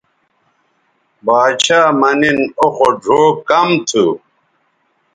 باڇھا 1.25 1.81
مہ 1.99 2.11
نِن 2.19 2.39
او 2.59 2.67
خو 2.75 2.87
ڙھؤ 3.03 3.23
کم 3.49 3.69
تھو 3.87 4.05